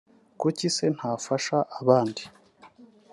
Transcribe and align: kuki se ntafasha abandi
kuki 0.39 0.65
se 0.75 0.85
ntafasha 0.95 1.57
abandi 1.79 2.23